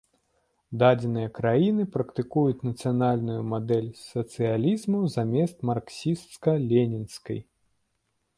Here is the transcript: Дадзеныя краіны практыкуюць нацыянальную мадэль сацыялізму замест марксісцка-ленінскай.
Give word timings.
Дадзеныя 0.83 1.29
краіны 1.39 1.83
практыкуюць 1.95 2.65
нацыянальную 2.69 3.37
мадэль 3.51 3.89
сацыялізму 4.09 5.03
замест 5.17 5.57
марксісцка-ленінскай. 5.73 7.39